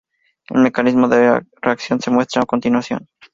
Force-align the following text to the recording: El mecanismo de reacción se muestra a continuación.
El 0.49 0.63
mecanismo 0.63 1.07
de 1.09 1.45
reacción 1.61 2.01
se 2.01 2.09
muestra 2.09 2.41
a 2.41 2.45
continuación. 2.47 3.07